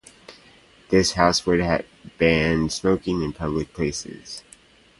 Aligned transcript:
"This 0.89 1.11
House 1.11 1.45
would 1.45 1.63
ban 2.17 2.69
smoking 2.71 3.21
in 3.21 3.33
public 3.33 3.71
places". 3.71 4.41